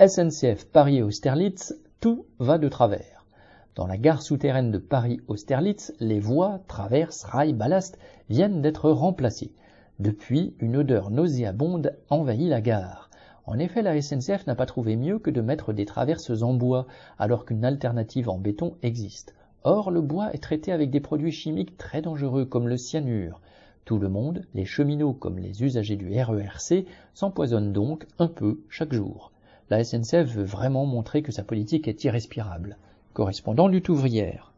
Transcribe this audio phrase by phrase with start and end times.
[0.00, 3.26] SNCF Paris-Austerlitz, tout va de travers.
[3.74, 7.98] Dans la gare souterraine de Paris-Austerlitz, les voies, traverses, rails, ballast
[8.30, 9.50] viennent d'être remplacées.
[9.98, 13.10] Depuis, une odeur nauséabonde envahit la gare.
[13.44, 16.86] En effet, la SNCF n'a pas trouvé mieux que de mettre des traverses en bois,
[17.18, 19.34] alors qu'une alternative en béton existe.
[19.64, 23.40] Or, le bois est traité avec des produits chimiques très dangereux comme le cyanure.
[23.84, 28.92] Tout le monde, les cheminots comme les usagers du RERC, s'empoisonnent donc un peu chaque
[28.92, 29.32] jour.
[29.70, 32.78] La SNCF veut vraiment montrer que sa politique est irrespirable.
[33.12, 34.52] Correspondant lutte ouvrière.